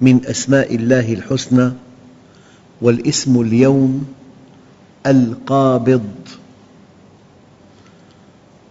[0.00, 1.72] من أسماء الله الحسنى
[2.80, 4.06] والاسم اليوم
[5.06, 6.10] القابض.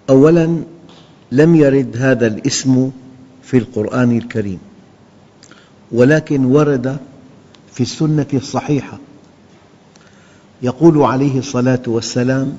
[0.09, 0.63] أولاً
[1.31, 2.91] لم يرد هذا الاسم
[3.43, 4.59] في القرآن الكريم
[5.91, 6.97] ولكن ورد
[7.73, 8.97] في السنة الصحيحة.
[10.61, 12.57] يقول عليه الصلاة والسلام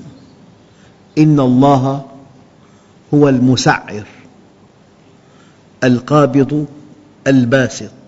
[1.18, 2.04] إن الله
[3.14, 4.04] هو المسعر
[5.84, 6.66] القابض
[7.26, 8.03] الباسط.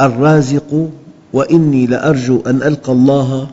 [0.00, 0.90] الرازق
[1.32, 3.50] وإني لأرجو أن ألقى الله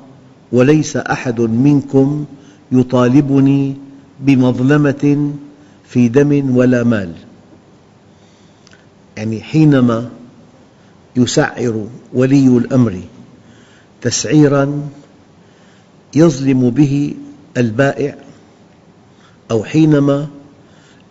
[0.51, 2.25] وليس أحد منكم
[2.71, 3.75] يطالبني
[4.19, 5.31] بمظلمة
[5.87, 7.13] في دم ولا مال.
[9.17, 10.09] يعني حينما
[11.15, 12.99] يسعر ولي الأمر
[14.01, 14.89] تسعيراً
[16.15, 17.13] يظلم به
[17.57, 18.15] البائع
[19.51, 20.27] أو حينما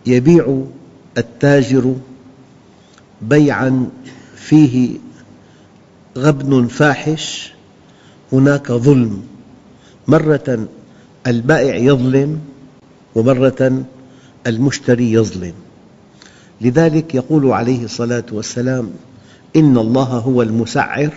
[0.05, 0.63] يبيع
[1.17, 1.95] التاجر
[3.21, 3.89] بيعاً
[4.35, 4.97] فيه
[6.17, 7.53] غبن فاحش
[8.33, 9.21] هناك ظلم.
[10.07, 10.67] مرة
[11.27, 12.39] البائع يظلم
[13.15, 13.83] ومرة
[14.47, 15.53] المشتري يظلم.
[16.61, 18.89] لذلك يقول عليه الصلاة والسلام
[19.55, 21.13] إن الله هو المسعر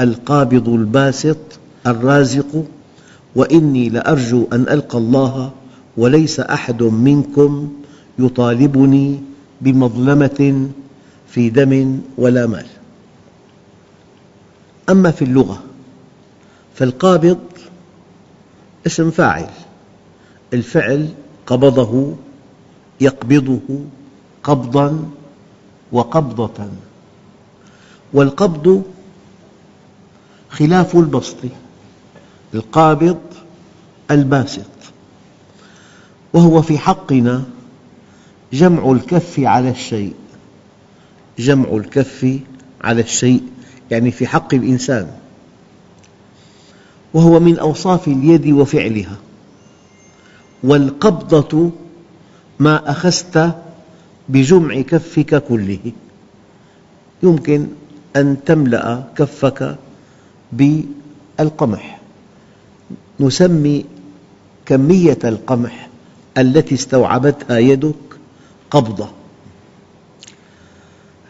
[0.00, 1.38] القابض الباسط
[1.86, 2.64] الرازق.
[3.34, 5.52] وإني لأرجو أن ألقى الله
[5.96, 7.72] وليس أحد منكم
[8.18, 9.20] يطالبني
[9.60, 10.68] بمظلمة
[11.28, 12.66] في دم ولا مال.
[14.90, 15.62] أما في اللغة
[16.74, 17.38] فالقابض
[18.86, 19.50] اسم فاعل
[20.54, 21.08] الفعل
[21.46, 22.14] قبضه
[23.00, 23.60] يقبضه
[24.42, 25.10] قبضاً
[25.92, 26.68] وقبضة
[28.12, 28.82] والقبض
[30.50, 31.36] خلاف البسط
[32.54, 33.20] القابض
[34.10, 34.70] الباسط
[36.32, 37.44] وهو في حقنا
[38.52, 40.14] جمع الكف على الشيء
[41.38, 42.38] جمع الكف
[42.80, 43.42] على الشيء.
[43.90, 45.10] يعني في حق الإنسان
[47.14, 49.16] وهو من أوصاف اليد وفعلها
[50.62, 51.70] والقبضة
[52.58, 53.56] ما أخذت
[54.28, 55.92] بجمع كفك كله.
[57.22, 57.66] يمكن
[58.16, 59.76] أن تملأ كفك
[60.52, 62.00] بالقمح.
[63.20, 63.84] نسمي
[64.66, 65.88] كمية القمح
[66.38, 67.94] التي استوعبتها يدك
[68.70, 69.08] قبضة.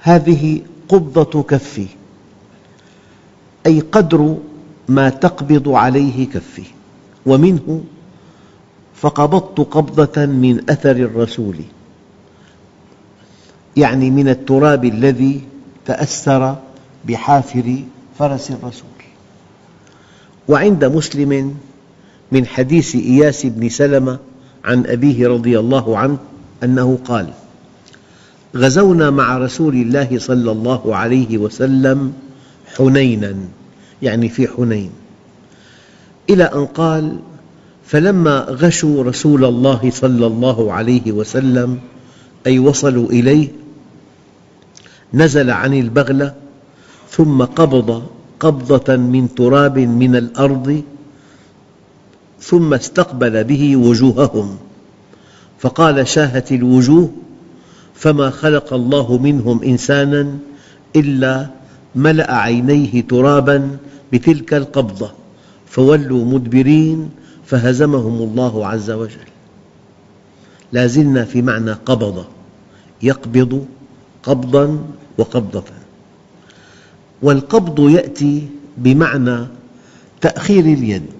[0.00, 1.86] هذه قبضة كفي.
[3.66, 4.36] أي قدر
[4.88, 6.62] ما تقبض عليه كفي
[7.26, 7.84] ومنه
[8.94, 11.56] فقبضت قبضة من أثر الرسول
[13.76, 15.40] يعني من التراب الذي
[15.86, 16.56] تأثر
[17.04, 17.84] بحافر
[18.18, 18.96] فرس الرسول.
[20.48, 21.56] وعند مسلم
[22.32, 24.18] من حديث إياس بن سلمة
[24.64, 26.18] عن أبيه رضي الله عنه
[26.64, 27.32] أنه قال
[28.56, 32.12] غزونا مع رسول الله صلى الله عليه وسلم
[32.76, 33.36] حنيناً.
[34.02, 34.90] يعني في حنين.
[36.30, 37.16] إلى أن قال
[37.86, 41.78] فلما غشوا رسول الله صلى الله عليه وسلم
[42.46, 43.48] أي وصلوا إليه
[45.14, 46.34] نزل عن البغلة
[47.10, 48.02] ثم قبض
[48.40, 50.82] قبضة من تراب من الأرض
[52.40, 54.56] ثم استقبل به وجوههم.
[55.58, 57.10] فقال شاهت الوجوه
[57.94, 60.38] فما خلق الله منهم إنساناً
[60.96, 61.46] إلا
[61.96, 63.76] ملأ عينيه تراباً
[64.12, 65.10] بتلك القبضة
[65.66, 67.10] فولوا مدبرين
[67.46, 69.28] فهزمهم الله عز وجل.
[70.72, 72.24] لا زلنا في معنى قبض
[73.02, 73.66] يقبض
[74.22, 74.78] قبضاً
[75.18, 75.64] وقبضة.
[77.22, 78.48] والقبض يأتي
[78.78, 79.46] بمعنى
[80.20, 81.12] تأخير اليد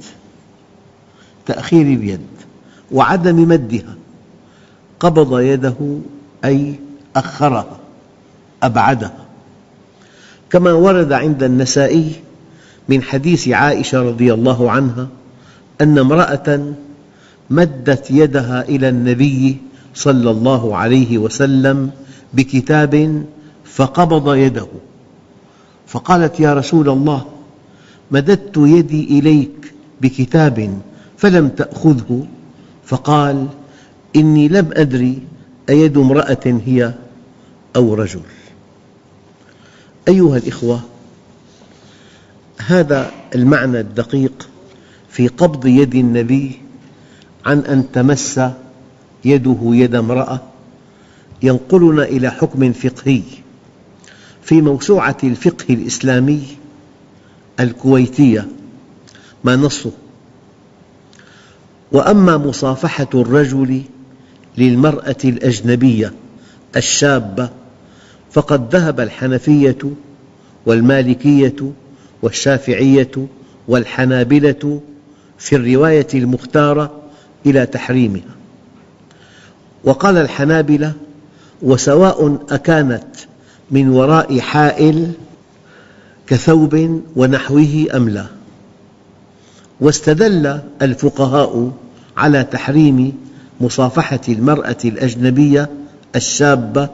[1.46, 2.26] تأخير اليد
[2.93, 3.94] وعدم مدها.
[5.00, 5.99] قبض يده
[6.44, 6.75] أي
[7.17, 7.78] أخرها
[8.62, 9.25] أبعدها.
[10.50, 12.12] كما ورد عند النسائي
[12.88, 15.08] من حديث عائشة رضي الله عنها
[15.81, 16.75] أن امرأة
[17.50, 19.56] مدت يدها إلى النبي
[19.94, 21.90] صلى الله عليه وسلم
[22.34, 23.25] بكتاب
[23.64, 24.66] فقبض يده.
[25.87, 27.25] فقالت يا رسول الله
[28.10, 30.78] مددت يدي إليك بكتاب
[31.16, 32.26] فلم تأخذه؟
[32.84, 33.46] فقال
[34.16, 35.19] إني لم أدري
[35.69, 36.94] أيد امرأة هي
[37.76, 38.20] أو رجل.
[40.08, 40.80] أيها الأخوة
[42.58, 44.48] هذا المعنى الدقيق
[45.10, 46.60] في قبض يد النبي
[47.46, 48.40] عن أن تمس
[49.24, 50.40] يده يد امرأة
[51.42, 53.22] ينقلنا إلى حكم فقهي
[54.42, 56.42] في موسوعة الفقه الإسلامي
[57.60, 58.48] الكويتية
[59.44, 59.92] ما نصه؟
[61.92, 63.82] وأما مصافحة الرجل
[64.58, 66.12] للمرأة الأجنبية
[66.76, 67.50] الشابة
[68.36, 69.78] فقد ذهب الحنفية
[70.66, 71.72] والمالكية
[72.22, 73.10] والشافعية
[73.68, 74.80] والحنابلة
[75.38, 76.92] في الرواية المختارة
[77.46, 78.36] إلى تحريمها.
[79.84, 80.92] وقال الحنابلة
[81.62, 83.04] وسواء أكانت
[83.70, 85.12] من وراء حائل
[86.26, 88.26] كثوب ونحوه أم لا.
[89.80, 91.72] واستدل الفقهاء
[92.16, 93.12] على تحريم
[93.60, 95.68] مصافحة المرأة الأجنبية
[96.16, 96.88] الشابة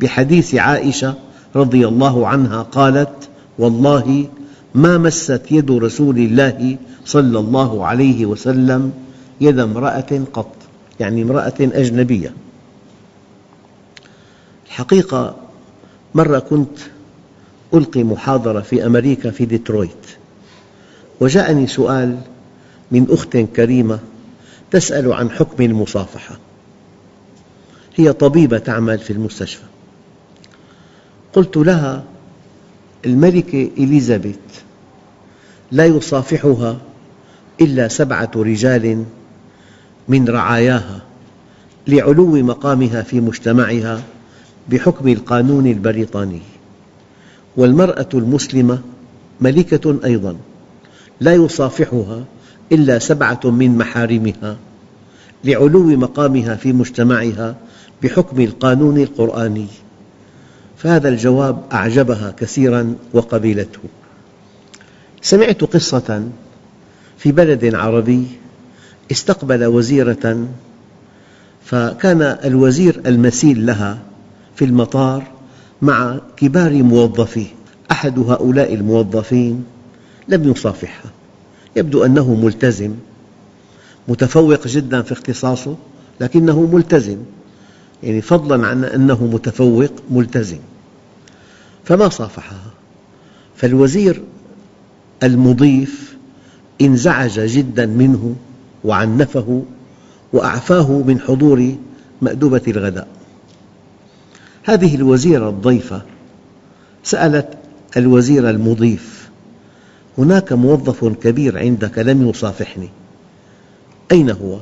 [0.00, 1.14] بحديث عائشة
[1.56, 3.28] رضي الله عنها قالت
[3.58, 4.28] والله
[4.74, 8.92] ما مست يد رسول الله صلى الله عليه وسلم
[9.40, 10.52] يد امرأة قط
[11.00, 12.32] يعني امرأة أجنبية.
[14.66, 15.36] الحقيقة
[16.14, 16.78] مرة كنت
[17.74, 20.06] ألقي محاضرة في أمريكا في ديترويت
[21.20, 22.18] وجاءني سؤال
[22.90, 23.98] من أخت كريمة
[24.70, 26.38] تسأل عن حكم المصافحة.
[27.96, 29.64] هي طبيبة تعمل في المستشفى.
[31.36, 32.04] قلت لها
[33.06, 34.36] الملكة إليزابيث
[35.72, 36.76] لا يصافحها
[37.60, 39.04] إلا سبعة رجال
[40.08, 41.00] من رعاياها
[41.88, 44.02] لعلو مقامها في مجتمعها
[44.68, 46.40] بحكم القانون البريطاني.
[47.56, 48.78] والمرأة المسلمة
[49.40, 50.36] ملكة أيضا
[51.20, 52.24] لا يصافحها
[52.72, 54.56] إلا سبعة من محارمها
[55.44, 57.56] لعلو مقامها في مجتمعها
[58.02, 59.66] بحكم القانون القرآني.
[60.78, 63.80] فهذا الجواب أعجبها كثيرا وقبلته
[65.22, 66.28] سمعت قصة
[67.18, 68.26] في بلد عربي
[69.10, 70.46] استقبل وزيرة
[71.64, 73.98] فكان الوزير المسيل لها
[74.56, 75.24] في المطار
[75.82, 77.46] مع كبار موظفيه.
[77.90, 79.64] أحد هؤلاء الموظفين
[80.28, 81.10] لم يصافحها
[81.76, 82.94] يبدو أنه ملتزم
[84.08, 85.76] متفوق جدا في اختصاصه
[86.20, 87.16] لكنه ملتزم.
[88.02, 90.58] يعني فضلا عن أنه متفوق ملتزم.
[91.84, 92.70] فما صافحها.
[93.56, 94.22] فالوزير
[95.22, 96.16] المضيف
[96.80, 98.36] انزعج جدا منه
[98.84, 99.62] وعنفه
[100.32, 101.74] وأعفاه من حضور
[102.22, 103.08] مأدبة الغداء.
[104.64, 106.02] هذه الوزيرة الضيفة
[107.04, 107.48] سألت
[107.96, 109.28] الوزير المضيف
[110.18, 112.88] هناك موظف كبير عندك لم يصافحني.
[114.12, 114.58] أين هو؟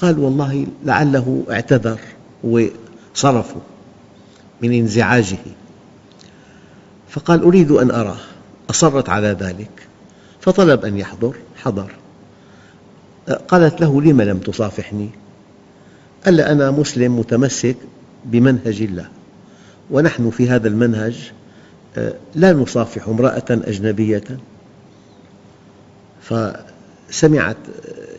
[0.00, 1.98] قال والله لعله اعتذر
[2.44, 3.60] وصرفه
[4.62, 5.38] من انزعاجه.
[7.08, 8.20] فقال أريد أن أراه.
[8.70, 9.70] أصرت على ذلك.
[10.40, 11.36] فطلب أن يحضر.
[11.56, 11.90] حضر.
[13.48, 15.10] قالت له لم لم تصافحني؟
[16.24, 17.76] قال أنا مسلم متمسك
[18.24, 19.08] بمنهج الله.
[19.90, 21.30] ونحن في هذا المنهج
[22.34, 24.24] لا نصافح امرأة أجنبية.
[26.22, 27.56] فسمعت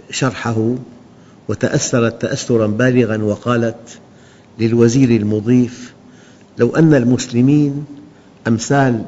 [0.09, 0.75] شرحه.
[1.51, 3.99] وتأثرت تأثرا بالغا وقالت
[4.59, 5.93] للوزير المضيف
[6.57, 7.85] لو أن المسلمين
[8.47, 9.05] أمثال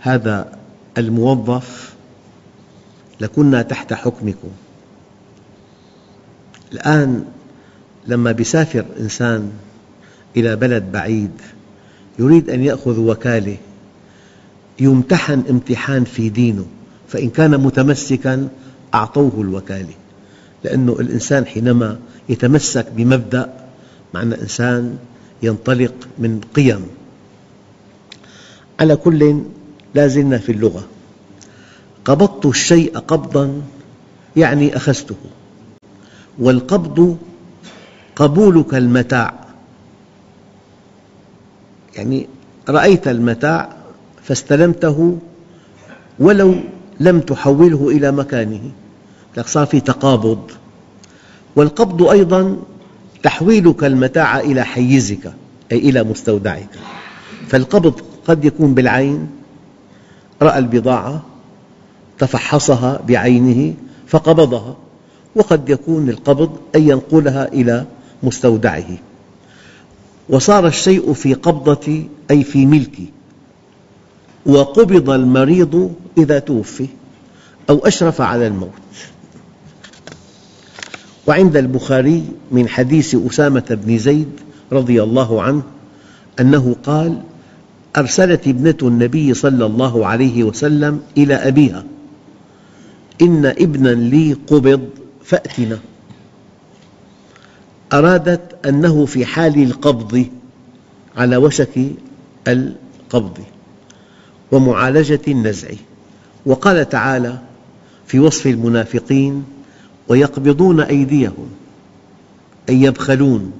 [0.00, 0.58] هذا
[0.98, 1.94] الموظف
[3.20, 4.48] لكنا تحت حكمكم.
[6.72, 7.24] الآن
[8.06, 9.52] لما يسافر إنسان
[10.36, 11.32] إلى بلد بعيد
[12.18, 13.56] يريد أن يأخذ وكالة
[14.80, 16.66] يمتحن امتحان في دينه
[17.08, 18.48] فإن كان متمسكا
[18.94, 19.94] أعطوه الوكالة.
[20.64, 21.98] لأن الإنسان حينما
[22.28, 23.52] يتمسك بمبدأ
[24.14, 24.98] معنى إنسان
[25.42, 26.86] ينطلق من قيم.
[28.80, 29.42] على كل
[29.94, 30.84] لا زلنا في اللغة.
[32.04, 33.62] قبضت الشيء قبضا
[34.36, 35.16] يعني أخذته.
[36.38, 37.18] والقبض
[38.16, 39.34] قبولك المتاع.
[41.96, 42.28] يعني
[42.68, 43.76] رأيت المتاع
[44.24, 45.18] فاستلمته
[46.18, 46.54] ولو
[47.00, 48.70] لم تحوله إلى مكانه.
[49.46, 50.50] صار في تقابض.
[51.56, 52.56] والقبض أيضا
[53.22, 55.32] تحويلك المتاع إلى حيزك
[55.72, 56.68] أي إلى مستودعك.
[57.48, 59.28] فالقبض قد يكون بالعين
[60.42, 61.22] رأى البضاعة
[62.18, 63.74] تفحصها بعينه
[64.06, 64.76] فقبضها
[65.36, 67.84] وقد يكون القبض أن ينقلها إلى
[68.22, 68.98] مستودعه.
[70.28, 73.12] وصار الشيء في قبضتي أي في ملكي
[74.46, 76.86] وقبض المريض إذا توفي
[77.70, 78.87] أو أشرف على الموت.
[81.28, 84.28] وعند البخاري من حديث أسامة بن زيد
[84.72, 85.62] رضي الله عنه
[86.40, 87.20] أنه قال
[87.96, 91.84] أرسلت ابنة النبي صلى الله عليه وسلم إلى أبيها
[93.22, 94.88] إن ابنا لي قبض
[95.24, 95.78] فأتنا.
[97.92, 100.26] أرادت أنه في حال القبض
[101.16, 101.92] على وشك
[102.48, 103.38] القبض
[104.52, 105.68] ومعالجة النزع.
[106.46, 107.38] وقال تعالى
[108.06, 109.44] في وصف المنافقين
[110.08, 111.48] ويقبضون أيديهم
[112.68, 113.52] أي يبخلون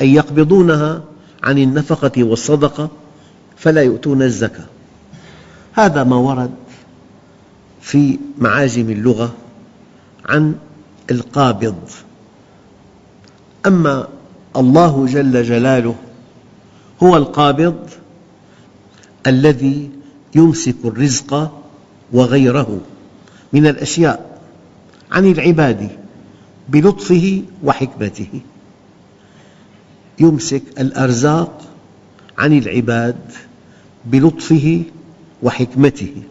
[0.00, 1.02] أي يقبضونها
[1.42, 2.88] عن النفقة والصدقة
[3.56, 4.64] فلا يؤتون الزكاة.
[5.72, 6.50] هذا ما ورد
[7.80, 9.34] في معاجم اللغة
[10.26, 10.54] عن
[11.10, 11.76] القابض.
[13.66, 14.08] أما
[14.56, 15.94] الله جل جلاله
[17.02, 17.76] هو القابض
[19.26, 19.90] الذي
[20.34, 21.52] يمسك الرزق
[22.12, 22.80] وغيره
[23.52, 24.35] من الأشياء.
[25.12, 25.90] عن العباد
[26.68, 28.40] بلطفه وحكمته.
[30.18, 31.62] يمسك الأرزاق
[32.38, 33.16] عن العباد
[34.04, 34.82] بلطفه
[35.42, 36.22] وحكمته.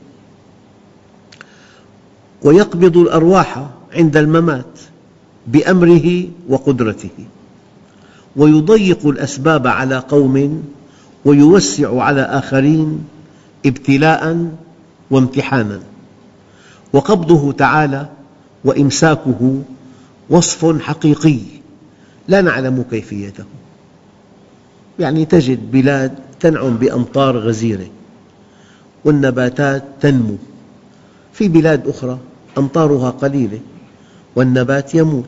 [2.43, 4.79] ويقبض الأرواح عند الممات
[5.47, 7.25] بأمره وقدرته.
[8.35, 10.63] ويضيق الأسباب على قوم
[11.25, 13.05] ويوسع على آخرين
[13.65, 14.51] ابتلاء
[15.11, 15.79] وامتحانا.
[16.93, 18.09] وقبضه تعالى
[18.65, 19.61] وإمساكه
[20.29, 21.39] وصف حقيقي
[22.27, 23.43] لا نعلم كيفيته.
[24.99, 27.87] يعني تجد بلاد تنعم بأمطار غزيرة
[29.05, 30.37] والنباتات تنمو.
[31.33, 32.19] في بلاد أخرى
[32.57, 33.59] أمطارها قليلة
[34.35, 35.25] والنبات يموت.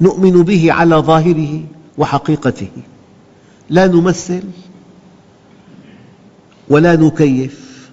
[0.00, 1.64] نؤمن به على ظاهره
[1.98, 2.68] وحقيقته.
[3.70, 4.42] لا نمثل
[6.68, 7.88] ولا نكيف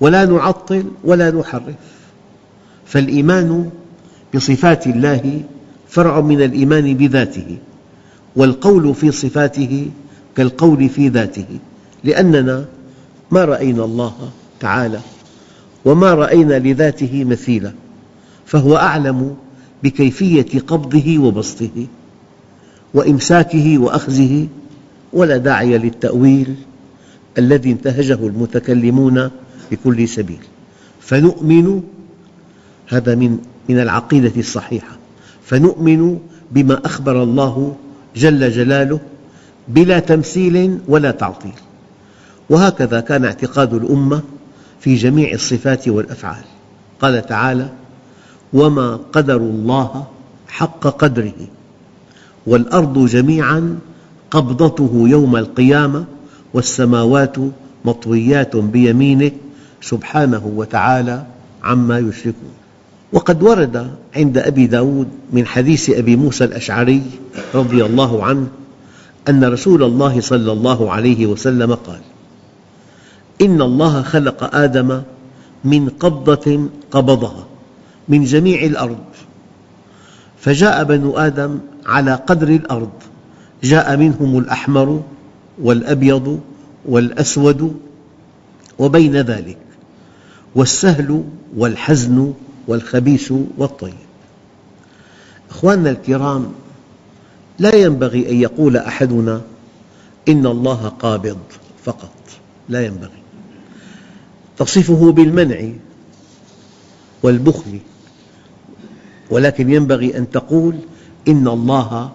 [0.00, 1.89] ولا نعطل ولا نحرف.
[2.90, 3.70] فالإيمان
[4.34, 5.42] بصفات الله
[5.88, 7.56] فرع من الإيمان بذاته
[8.36, 9.90] والقول في صفاته
[10.36, 11.46] كالقول في ذاته
[12.04, 12.64] لأننا
[13.30, 14.30] ما رأينا الله
[14.60, 15.00] تعالى
[15.84, 17.72] وما رأينا لذاته مثيلا
[18.46, 19.36] فهو أعلم
[19.82, 21.86] بكيفية قبضه وبسطه
[22.94, 24.46] وإمساكه وأخذه
[25.12, 26.54] ولا داعي للتأويل
[27.38, 29.30] الذي انتهجه المتكلمون
[29.70, 30.40] بكل سبيل.
[31.00, 31.82] فنؤمن
[32.90, 34.98] هذا من من العقيدة الصحيحة.
[35.44, 36.18] فنؤمن
[36.52, 37.76] بما أخبر الله
[38.16, 39.00] جل جلاله
[39.68, 41.52] بلا تمثيل ولا تعطيل.
[42.50, 44.22] وهكذا كان اعتقاد الأمة
[44.80, 46.44] في جميع الصفات والأفعال.
[47.00, 47.68] قال تعالى
[48.52, 50.06] وما قدروا الله
[50.48, 51.48] حق قدره
[52.46, 53.78] والأرض جميعا
[54.30, 56.04] قبضته يوم القيامة
[56.54, 57.36] والسماوات
[57.84, 59.30] مطويات بيمينه
[59.82, 61.24] سبحانه وتعالى
[61.62, 62.59] عما يشركون.
[63.12, 67.02] وقد ورد عند أبي داود من حديث أبي موسى الأشعري
[67.54, 68.48] رضي الله عنه
[69.28, 72.00] أن رسول الله صلى الله عليه وسلم قال
[73.40, 75.02] إن الله خلق آدم
[75.64, 77.46] من قبضة قبضها
[78.08, 79.04] من جميع الأرض
[80.40, 82.90] فجاء بنو آدم على قدر الأرض
[83.62, 85.02] جاء منهم الأحمر
[85.62, 86.40] والأبيض
[86.88, 87.76] والأسود
[88.78, 89.58] وبين ذلك
[90.54, 91.24] والسهل
[91.56, 92.32] والحزن
[92.70, 93.94] والخبيث والطيب.
[95.50, 96.52] أخواننا الكرام
[97.58, 99.40] لا ينبغي أن يقول أحدنا
[100.28, 101.38] إن الله قابض
[101.84, 102.12] فقط.
[102.68, 103.22] لا ينبغي.
[104.56, 105.72] تصفه بالمنع
[107.22, 107.78] والبخل
[109.30, 110.74] ولكن ينبغي أن تقول
[111.28, 112.10] إن الله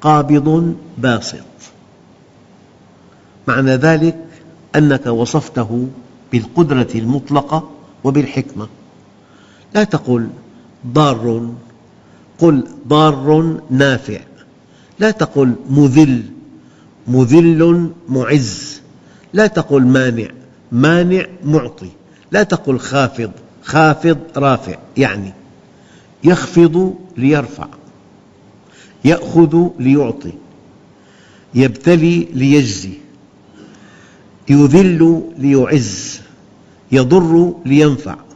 [0.00, 1.44] قابض باسط.
[3.48, 4.24] معنى ذلك
[4.76, 5.88] أنك وصفته
[6.32, 7.70] بالقدرة المطلقة
[8.04, 8.68] وبالحكمة.
[9.78, 10.28] لا تقل
[10.86, 11.54] ضار
[12.38, 14.20] قل ضار نافع.
[14.98, 16.22] لا تقل مذل
[17.08, 18.80] مذل معز.
[19.32, 20.28] لا تقل مانع
[20.72, 21.90] مانع معطي.
[22.32, 23.30] لا تقل خافض
[23.62, 24.78] خافض رافع.
[24.96, 25.32] يعني
[26.24, 27.68] يخفض ليرفع
[29.04, 30.32] يأخذ ليعطي
[31.54, 32.92] يبتلي ليجزي
[34.48, 36.20] يذل ليعز
[36.92, 38.27] يضر لينفع.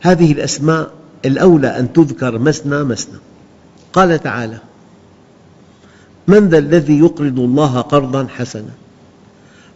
[0.00, 0.90] هذه الأسماء
[1.24, 3.18] الأولى أن تذكر مثنى مثنى
[3.92, 4.58] قال تعالى
[6.28, 8.70] من ذا الذي يقرض الله قرضا حسنا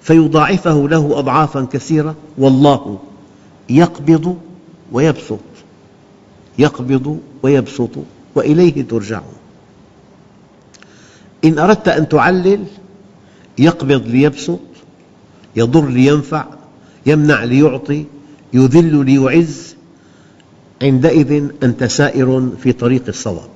[0.00, 2.99] فيضاعفه له أضعافا كثيرة والله
[3.71, 4.38] يقبض
[4.93, 5.38] ويبسط
[6.59, 7.90] يقبض ويبسط
[8.35, 9.35] وإليه ترجعون.
[11.45, 12.64] إن أردت أن تعلل
[13.59, 14.61] يقبض ليبسط
[15.57, 16.45] يضر لينفع
[17.07, 18.04] يمنع ليعطي
[18.52, 19.74] يذل ليعز
[20.83, 23.49] عندئذ أنت سائر في طريق الصواب.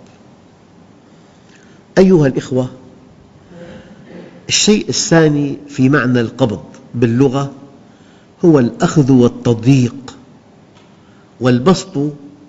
[1.99, 2.69] أيها الأخوة
[4.49, 6.61] الشيء الثاني في معنى القبض
[6.95, 7.53] باللغة
[8.45, 10.17] هو الأخذ والتضييق
[11.41, 11.97] والبسط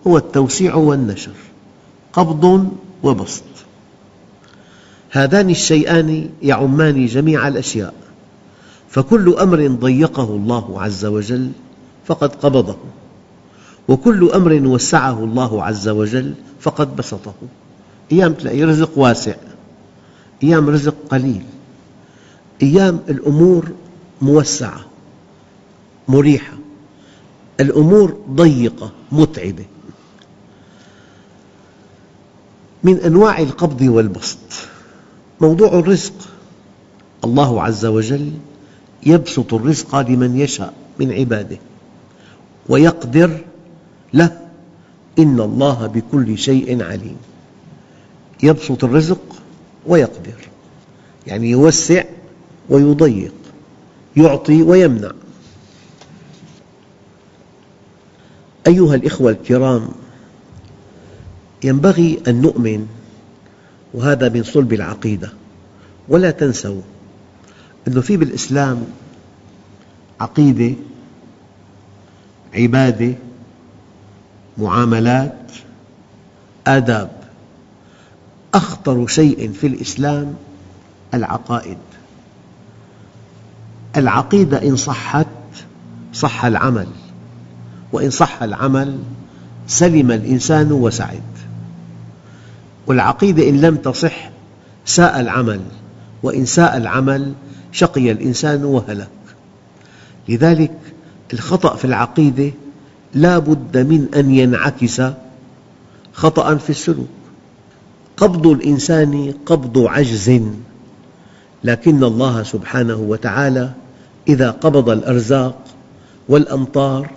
[0.07, 1.35] هو التوسيع والنشر
[2.13, 2.69] قبض
[3.03, 3.43] وبسط.
[5.11, 7.93] هذان الشيئان يعمان جميع الأشياء
[8.89, 11.51] فكل أمر ضيقه الله عز وجل
[12.05, 12.77] فقد قبضه.
[13.89, 17.34] وكل أمر وسعه الله عز وجل فقد بسطه.
[18.12, 19.36] أيام تلاقي رزق واسع
[20.43, 21.43] أيام رزق قليل
[22.63, 23.72] أيام الأمور
[24.22, 24.81] موسعة
[26.08, 26.53] مريحة
[27.60, 29.65] الأمور ضيقة متعبة.
[32.84, 34.38] من أنواع القبض والبسط
[35.41, 36.13] موضوع الرزق.
[37.24, 38.31] الله عز وجل
[39.05, 41.58] يبسط الرزق لمن يشاء من عباده
[42.69, 43.39] ويقدر
[44.13, 44.39] له
[45.19, 47.17] إن الله بكل شيء عليم.
[48.43, 49.21] يبسط الرزق
[49.85, 50.47] ويقدر.
[51.27, 52.03] يعني يوسع
[52.69, 53.33] ويضيق.
[54.17, 55.11] يعطي ويمنع.
[58.67, 59.89] أيها الأخوة الكرام
[61.63, 62.87] ينبغي أن نؤمن
[63.93, 65.31] وهذا من صلب العقيدة.
[66.09, 66.81] ولا تنسوا
[67.87, 68.87] أن في بالإسلام
[70.19, 70.75] عقيدة
[72.53, 73.15] عبادة
[74.59, 75.51] معاملات
[76.67, 77.09] آداب.
[78.53, 80.35] أخطر شيء في الإسلام
[81.13, 81.77] العقائد.
[83.97, 85.27] العقيدة إن صحت
[86.13, 86.88] صح العمل.
[87.91, 88.99] وإن صح العمل
[89.67, 91.21] سلم الإنسان وسعد.
[92.88, 94.29] والعقيدة إن لم تصح
[94.86, 95.62] ساء العمل.
[96.23, 97.34] وإن ساء العمل
[97.71, 99.10] شقي الإنسان وهلك.
[100.29, 100.71] لذلك
[101.34, 102.51] الخطأ في العقيدة
[103.13, 105.02] لا بد من أن ينعكس
[106.13, 107.08] خطأ في السلوك.
[108.17, 110.41] قبض الإنسان قبض عجز.
[111.63, 113.72] لكن الله سبحانه وتعالى
[114.28, 115.58] إذا قبض الأرزاق
[116.30, 117.10] والأمطار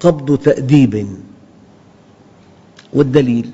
[0.00, 1.06] قبض تأديب.
[2.92, 3.50] والدليل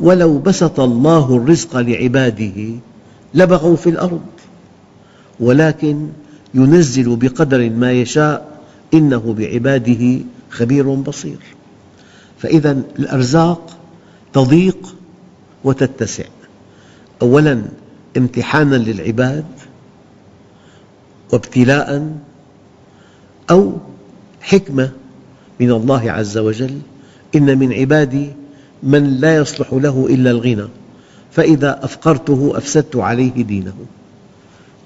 [0.00, 2.74] ولو بسط الله الرزق لعباده
[3.34, 4.20] لبغوا في الأرض
[5.40, 6.08] ولكن
[6.54, 8.57] ينزل بقدر ما يشاء
[8.94, 10.20] إنه بعباده
[10.50, 11.38] خبير بصير.
[12.38, 13.76] فإذا الأرزاق
[14.32, 14.94] تضيق
[15.64, 16.24] وتتسع.
[17.22, 17.62] أولاً
[18.16, 19.44] امتحاناً للعباد
[21.32, 22.16] وابتلاء
[23.50, 23.72] أو
[24.40, 24.90] حكمة
[25.60, 26.78] من الله عز وجل
[27.34, 28.30] إن من عبادي
[28.82, 30.68] من لا يصلح له إلا الغنى
[31.30, 33.74] فإذا أفقرته أفسدت عليه دينه.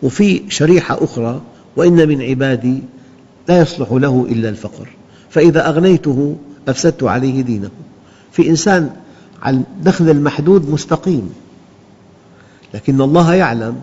[0.03, 1.43] وفي شريحة أخرى
[1.77, 2.83] وإن من عبادي
[3.49, 4.89] لا يصلح له إلا الفقر.
[5.31, 6.37] فإذا أغنيته
[6.69, 7.71] أفسدت عليه دينه.
[8.33, 8.91] في إنسان
[9.43, 11.33] على الدخل المحدود مستقيم.
[12.75, 13.77] لكن الله يعلم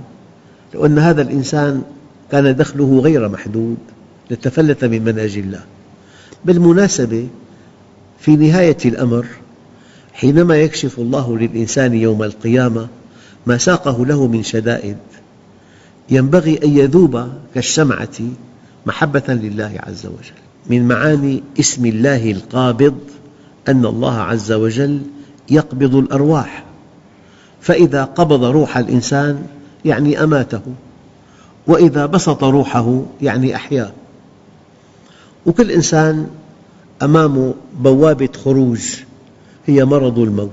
[0.74, 1.84] لو أن هذا الإنسان
[2.32, 3.78] كان دخله غير محدود
[4.32, 5.62] لتفلت من منهج الله.
[6.46, 7.28] بالمناسبة
[8.20, 9.26] في نهاية الأمر
[10.14, 12.88] حينما يكشف الله للإنسان يوم القيامة
[13.48, 14.98] ما ساقه له من شدائد
[16.10, 18.18] ينبغي أن يذوب كالشمعة
[18.86, 20.40] محبة لله عز وجل.
[20.70, 22.98] من معاني اسم الله القابض
[23.68, 25.02] أن الله عز وجل
[25.50, 26.64] يقبض الأرواح.
[27.62, 29.48] فإذا قبض روح الإنسان
[29.86, 30.62] يعني أماته
[31.68, 33.92] وإذا بسط روحه يعني أحياه.
[35.46, 36.28] وكل إنسان
[37.02, 38.82] أمامه بوابة خروج
[39.68, 40.52] هي مرض الموت.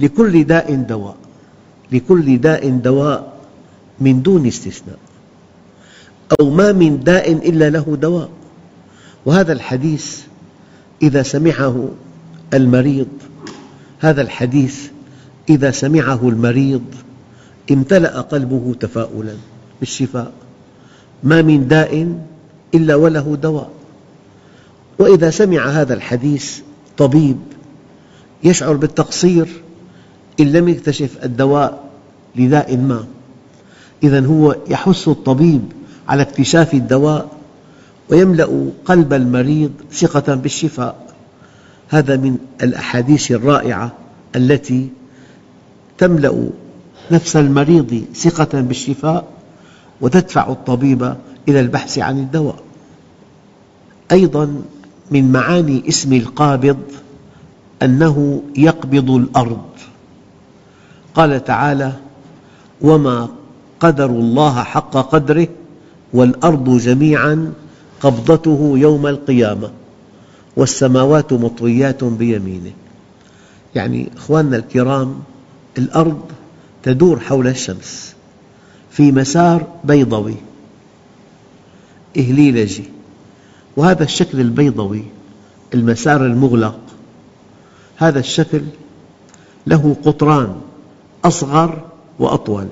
[0.00, 1.16] لكل داء دواء
[1.92, 3.32] لكل داء دواء
[4.00, 4.98] من دون استثناء.
[6.40, 8.28] أو ما من داء إلا له دواء.
[9.26, 10.18] وهذا الحديث
[11.02, 11.88] إذا سمعه
[12.54, 13.08] المريض
[13.98, 14.88] هذا الحديث
[15.48, 16.84] إذا سمعه المريض
[17.70, 19.34] امتلأ قلبه تفاؤلا
[19.80, 20.32] بالشفاء.
[21.24, 22.14] ما من داء
[22.74, 23.70] إلا وله دواء.
[24.98, 26.60] وإذا سمع هذا الحديث
[26.98, 27.36] طبيب
[28.44, 29.48] يشعر بالتقصير
[30.40, 31.84] إن لم يكتشف الدواء
[32.36, 33.04] لداء ما
[34.02, 35.62] إذا هو يحث الطبيب
[36.10, 37.28] على اكتشاف الدواء
[38.10, 41.14] ويملأ قلب المريض ثقة بالشفاء.
[41.88, 43.92] هذا من الأحاديث الرائعة
[44.36, 44.88] التي
[45.98, 46.48] تملأ
[47.10, 49.24] نفس المريض ثقة بالشفاء
[50.00, 51.14] وتدفع الطبيب
[51.48, 52.58] إلى البحث عن الدواء.
[54.12, 54.62] أيضا
[55.10, 56.78] من معاني اسم القابض
[57.82, 59.64] أنه يقبض الأرض.
[61.14, 61.92] قال تعالى
[62.80, 63.28] وما
[63.80, 65.48] قدروا الله حق قدره
[66.12, 67.52] والأرض جميعا
[68.00, 69.70] قبضته يوم القيامة
[70.56, 72.72] والسماوات مطويات بيمينه.
[73.74, 75.20] يعني أخواننا الكرام
[75.78, 76.20] الأرض
[76.82, 78.14] تدور حول الشمس
[78.90, 80.34] في مسار بيضوي.
[82.16, 82.84] إهليلجي
[83.76, 85.04] وهذا الشكل البيضوي
[85.74, 86.80] المسار المغلق
[87.96, 88.62] هذا الشكل
[89.66, 90.56] له قطران
[91.24, 91.84] أصغر
[92.18, 92.66] وأطول.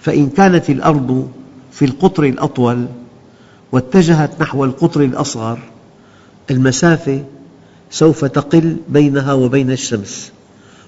[0.00, 1.28] فإن كانت الأرض
[1.72, 2.86] في القطر الأطول
[3.72, 5.58] واتجهت نحو القطر الأصغر
[6.50, 7.24] المسافة
[7.90, 10.32] سوف تقل بينها وبين الشمس.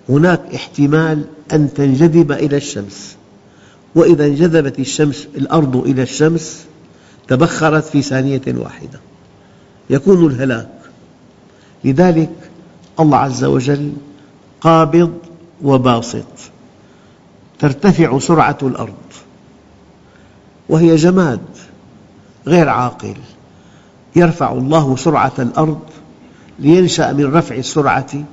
[0.08, 3.16] هناك احتمال أن تنجذب إلى الشمس.
[3.94, 6.64] وإذا انجذبت الشمس الأرض إلى الشمس
[7.28, 9.00] تبخرت في ثانية واحدة.
[9.90, 10.68] يكون الهلاك.
[11.84, 12.30] لذلك
[13.00, 13.92] الله عز وجل
[14.60, 15.12] قابض
[15.62, 16.26] وباسط.
[17.58, 19.01] ترتفع سرعة الأرض.
[20.68, 21.40] وهي جماد
[22.46, 23.14] غير عاقل.
[24.16, 25.80] يرفع الله سرعة الأرض
[26.58, 28.24] لينشأ من رفع السرعة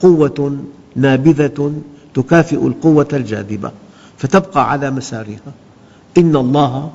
[0.00, 0.58] قوة
[0.96, 1.72] نابذة
[2.14, 3.72] تكافئ القوة الجاذبة
[4.18, 5.52] فتبقى على مسارها.
[6.18, 6.90] إن الله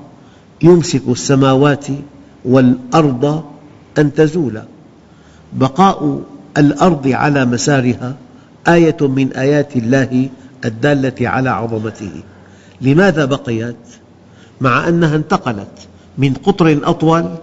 [0.62, 1.88] يمسك السماوات
[2.46, 3.44] والأرض
[3.98, 4.64] أن تزولا.
[5.54, 6.22] بقاء
[6.58, 8.16] الأرض على مسارها
[8.68, 10.30] آية من آيات الله
[10.66, 12.12] الدالة على عظمته.
[12.82, 13.76] لماذا بقيت؟
[14.62, 15.88] مع أنها انتقلت
[16.18, 17.36] من قطر أطول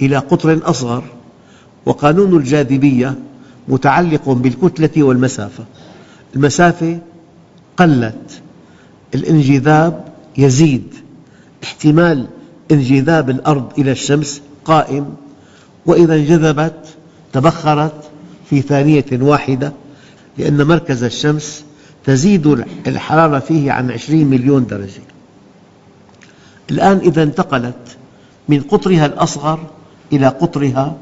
[0.00, 1.04] إلى قطر أصغر
[1.86, 3.14] وقانون الجاذبية
[3.68, 5.64] متعلق بالكتلة والمسافة.
[6.36, 6.98] المسافة
[7.76, 8.42] قلت
[9.14, 10.04] الانجذاب
[10.38, 10.94] يزيد
[11.64, 12.26] احتمال
[12.70, 15.14] انجذاب الأرض إلى الشمس قائم
[15.86, 16.84] وإذا انجذبت
[17.32, 18.10] تبخرت
[18.50, 19.72] في ثانية واحدة
[20.38, 21.64] لأن مركز الشمس
[22.04, 25.02] تزيد الحرارة فيه عن 20 مليون درجة.
[26.70, 27.96] الآن إذا انتقلت
[28.48, 29.66] من قطرها الأصغر
[30.12, 30.96] إلى قطرها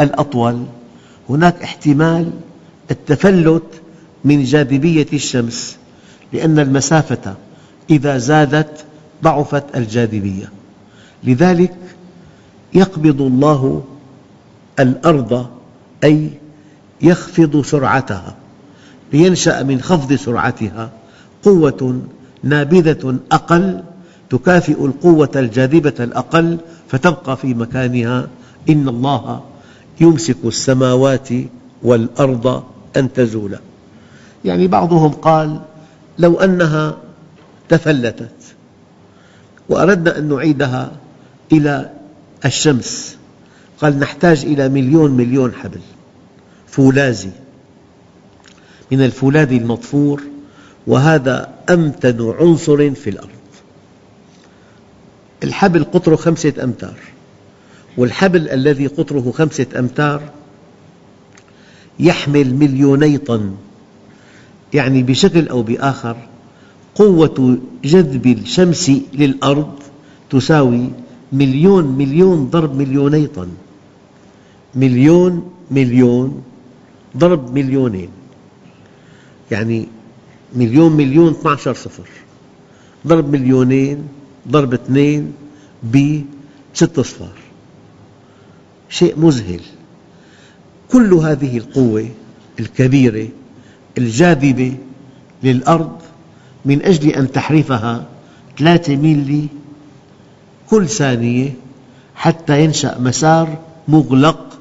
[0.00, 0.64] الأطول.
[1.28, 2.30] هناك احتمال
[2.90, 3.82] التفلت
[4.24, 5.76] من جاذبية الشمس
[6.32, 7.34] لأن المسافة
[7.90, 8.84] إذا زادت
[9.22, 10.50] ضعفت الجاذبية.
[11.24, 11.74] لذلك
[12.74, 13.82] يقبض الله
[14.80, 15.46] الأرض
[16.04, 16.30] أي
[17.02, 18.34] يخفض سرعتها
[19.12, 20.90] لينشأ من خفض سرعتها
[21.42, 22.02] قوة
[22.42, 23.82] نابذة أقل
[24.32, 28.28] تكافئ القوة الجاذبة الأقل فتبقى في مكانها.
[28.68, 29.42] إن الله
[30.00, 31.28] يمسك السماوات
[31.82, 32.64] والأرض
[32.96, 33.58] أن تزولا.
[34.44, 35.60] يعني بعضهم قال
[36.18, 36.96] لو أنها
[37.68, 38.34] تفلتت
[39.68, 40.92] وأردنا أن نعيدها
[41.52, 41.90] إلى
[42.44, 43.16] الشمس.
[43.80, 45.80] قال نحتاج إلى مليون مليون حبل
[46.66, 47.30] فولاذي
[48.92, 50.22] من الفولاذ المطفور
[50.86, 53.41] وهذا أمتن عنصر في الأرض.
[55.42, 56.94] الحبل قطره خمسة أمتار
[57.96, 60.22] والحبل الذي قطره خمسة أمتار
[62.00, 63.54] يحمل مليوني طن
[64.74, 66.16] يعني بشكل أو بآخر
[66.94, 69.72] قوة جذب الشمس للأرض
[70.30, 70.88] تساوي
[71.32, 73.48] مليون مليون ضرب مليوني طن
[74.74, 76.42] مليون مليون
[77.16, 78.08] ضرب مليونين
[79.50, 79.88] يعني
[80.56, 82.08] مليون مليون 12 صفر.
[83.06, 84.08] ضرب مليونين
[84.48, 85.32] ضرب اثنين
[85.84, 87.36] بست أصفار.
[88.88, 89.60] شيء مذهل.
[90.92, 92.08] كل هذه القوة
[92.60, 93.28] الكبيرة
[93.98, 94.76] الجاذبة
[95.42, 95.98] للأرض
[96.64, 98.06] من أجل أن تحرفها
[98.58, 99.48] ثلاثة ميلي
[100.70, 101.54] كل ثانية
[102.14, 104.58] حتى ينشأ مسار مغلق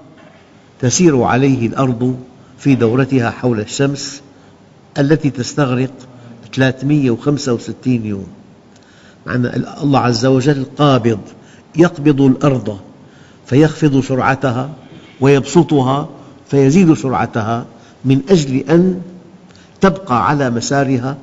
[0.80, 2.20] تسير عليه الأرض
[2.58, 4.22] في دورتها حول الشمس
[4.98, 5.92] التي تستغرق
[6.54, 8.28] 365 يوم.
[9.26, 11.20] معنى الله عز وجل قابض
[11.76, 12.80] يقبض الأرض
[13.46, 14.70] فيخفض سرعتها
[15.22, 16.10] ويبسطها
[16.50, 17.66] فيزيد سرعتها
[18.06, 19.02] من أجل أن
[19.82, 21.18] تبقى على مسارها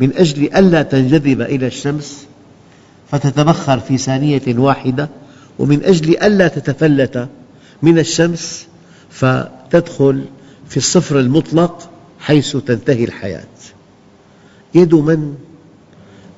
[0.00, 2.26] من أجل ألا تنجذب إلى الشمس
[3.10, 5.08] فتتبخر في ثانية واحدة
[5.58, 7.28] ومن أجل ألا تتفلت
[7.82, 8.66] من الشمس
[9.10, 10.24] فتدخل
[10.68, 13.44] في الصفر المطلق حيث تنتهي الحياة.
[14.74, 15.34] يد من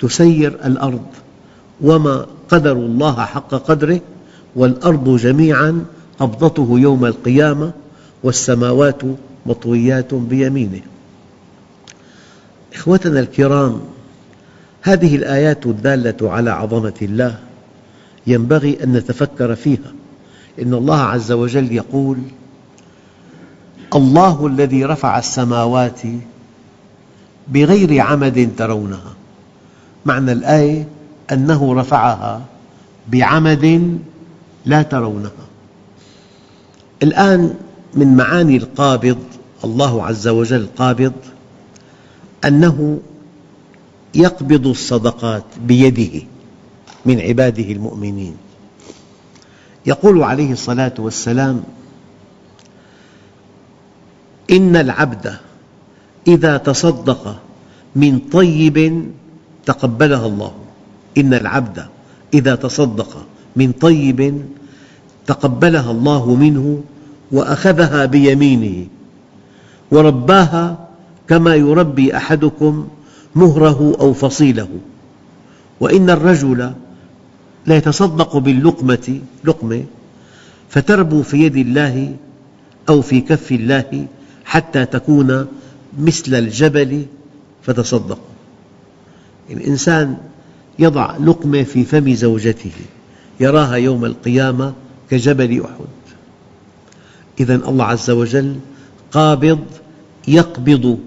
[0.00, 1.06] تسير الأرض
[1.80, 4.00] وما قدر الله حق قدره
[4.56, 5.84] والأرض جميعا
[6.18, 7.72] قبضته يوم القيامة
[8.22, 9.02] والسماوات
[9.46, 10.80] مطويات بيمينه.
[12.74, 13.80] إخوتنا الكرام
[14.82, 17.38] هذه الآيات الدالة على عظمة الله
[18.26, 19.92] ينبغي أن نتفكر فيها.
[20.62, 22.18] إن الله عز وجل يقول
[23.94, 26.00] الله الذي رفع السماوات
[27.48, 29.14] بغير عمد ترونها
[30.06, 30.88] معنى الآية
[31.32, 32.42] أنه رفعها
[33.08, 33.98] بعمد
[34.66, 35.30] لا ترونها.
[37.02, 37.54] الآن
[37.94, 39.18] من معاني القابض
[39.64, 41.12] الله عز وجل قابض
[42.44, 43.00] أنه
[44.14, 46.26] يقبض الصدقات بيده
[47.06, 48.36] من عباده المؤمنين.
[49.86, 51.62] يقول عليه الصلاة والسلام
[54.50, 55.36] إن العبد
[56.26, 57.40] إذا تصدق
[57.96, 59.08] من طيب
[59.66, 60.52] تقبلها الله.
[61.18, 61.86] إن العبد
[62.34, 64.42] إذا تصدق من طيب
[65.26, 66.80] تقبلها الله منه
[67.32, 68.86] وأخذها بيمينه
[69.90, 70.88] ورباها
[71.28, 72.88] كما يربي أحدكم
[73.36, 74.68] مهره أو فصيله.
[75.80, 76.72] وإن الرجل
[77.66, 79.84] لا يتصدق باللقمة لقمة
[80.68, 82.16] فتربو في يد الله
[82.88, 84.06] أو في كف الله
[84.44, 85.46] حتى تكون
[85.98, 87.06] مثل الجبل
[87.62, 88.18] فتصدق
[89.50, 90.16] الإنسان
[90.78, 92.72] يضع لقمة في فم زوجته
[93.40, 94.72] يراها يوم القيامة
[95.10, 95.94] كجبل أحد.
[97.40, 98.56] إذا الله عز وجل
[99.12, 99.58] قابض
[100.28, 100.98] يقبض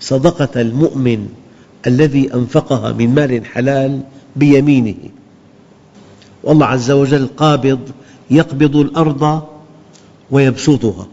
[0.00, 1.28] صدقة المؤمن
[1.86, 4.00] الذي أنفقها من مال حلال
[4.36, 4.94] بيمينه.
[6.42, 7.80] والله عز وجل قابض
[8.30, 9.42] يقبض الأرض
[10.30, 11.06] ويبسطها.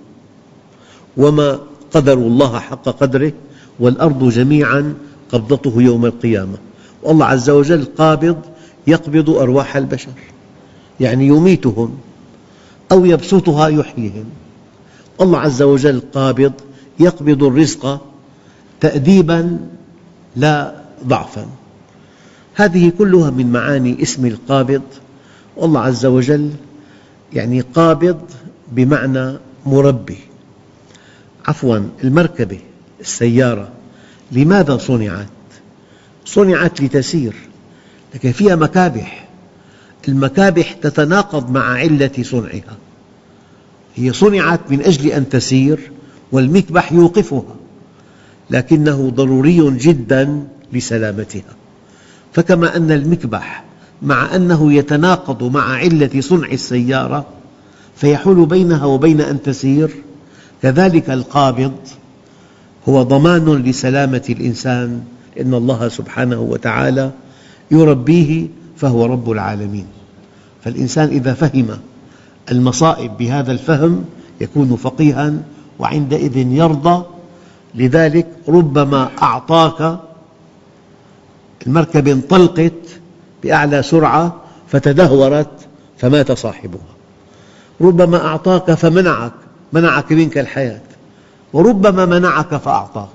[1.17, 1.60] وما
[1.93, 3.34] قدر الله حق قدره
[3.79, 4.93] والأرض جميعا
[5.32, 6.58] قبضته يوم القيامة.
[7.04, 8.38] والله عز وجل قابض
[8.88, 10.12] يقبض أرواح البشر.
[11.00, 11.98] يعني يميتهم
[12.91, 14.26] أو يبسطها يحييهم
[15.22, 16.54] الله عز وجل قابض
[17.00, 18.02] يقبض الرزق
[18.80, 19.60] تأديبا
[20.36, 21.46] لا ضعفا.
[22.56, 24.82] هذه كلها من معاني اسم القابض.
[25.58, 26.50] والله عز وجل
[27.34, 28.22] يعني قابض
[28.72, 30.17] بمعنى مربي.
[31.48, 32.60] عفوا المركبة
[33.00, 33.70] السيارة.
[34.32, 35.28] لماذا صنعت؟
[36.26, 37.34] صنعت لتسير
[38.15, 39.28] لكن فيها مكابح.
[40.08, 42.78] المكابح تتناقض مع علة صنعها.
[43.96, 45.91] هي صنعت من أجل أن تسير
[46.32, 47.56] والمكبح يوقفها
[48.50, 51.56] لكنه ضروري جدا لسلامتها.
[52.34, 53.63] فكما أن المكبح
[54.02, 57.26] مع أنه يتناقض مع علة صنع السيارة
[57.96, 59.89] فيحول بينها وبين أن تسير
[60.62, 61.74] كذلك القابض
[62.89, 65.04] هو ضمان لسلامة الإنسان
[65.38, 67.12] لأن الله سبحانه وتعالى
[67.72, 69.86] يربيه فهو رب العالمين.
[70.63, 71.78] فالإنسان إذا فهم
[72.52, 74.06] المصائب بهذا الفهم
[74.41, 75.34] يكون فقيها
[75.80, 77.06] وعندئذ يرضى
[77.76, 80.00] لذلك ربما أعطاك
[81.67, 83.00] المركبة انطلقت
[83.44, 84.36] بأعلى سرعة
[84.67, 85.50] فتدهورت
[85.98, 86.91] فمات صاحبها.
[87.82, 89.34] ربما أعطاك فمنعك
[89.74, 90.82] منعك منك الحياة.
[91.53, 93.09] وربما منعك فأعطاك.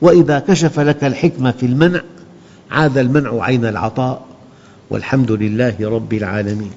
[0.00, 2.00] وإذا كشف لك الحكمة في المنع
[2.70, 4.24] عاد المنع عين العطاء.
[4.90, 6.70] والحمد لله رب العالمين.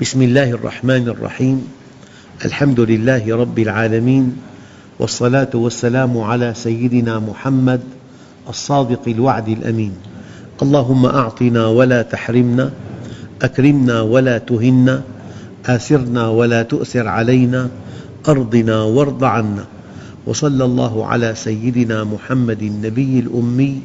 [0.00, 1.68] بسم الله الرحمن الرحيم.
[2.44, 4.36] الحمد لله رب العالمين.
[4.98, 7.80] والصلاة والسلام على سيدنا محمد
[8.48, 9.92] الصادق الوعد الأمين.
[10.62, 12.70] اللهم أعطنا ولا تحرمنا
[13.42, 15.02] أكرمنا ولا تهنا
[15.66, 17.68] آثرنا ولا تؤثر علينا
[18.28, 19.64] أرضنا وارض عنا
[20.26, 23.82] وصلى الله على سيدنا محمد النبي الأمي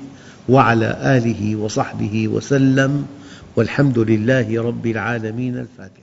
[0.49, 3.06] وعلى آله وصحبه وسلم
[3.56, 6.00] والحمد لله رب العالمين الفاتحة